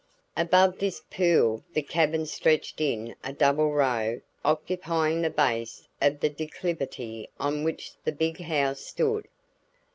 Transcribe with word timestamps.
Above 0.35 0.79
this 0.79 0.99
pool 1.11 1.63
the 1.73 1.81
cabins 1.83 2.31
stretched 2.31 2.81
in 2.81 3.15
a 3.23 3.31
double 3.31 3.71
row 3.71 4.19
occupying 4.43 5.21
the 5.21 5.29
base 5.29 5.87
of 6.01 6.21
the 6.21 6.29
declivity 6.29 7.29
on 7.39 7.63
which 7.63 7.93
the 8.03 8.11
"big 8.11 8.39
house" 8.41 8.79
stood. 8.79 9.27